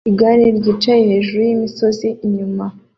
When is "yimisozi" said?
1.49-2.07